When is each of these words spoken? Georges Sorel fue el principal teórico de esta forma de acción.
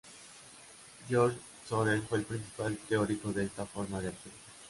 Georges 1.07 1.37
Sorel 1.69 2.01
fue 2.01 2.17
el 2.17 2.25
principal 2.25 2.75
teórico 2.89 3.31
de 3.31 3.43
esta 3.45 3.67
forma 3.67 3.99
de 4.01 4.07
acción. 4.07 4.33